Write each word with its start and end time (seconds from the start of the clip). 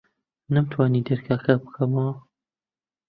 نەمتوانی 0.53 1.05
دەرگاکە 1.07 1.53
بکەمەوە. 1.63 2.13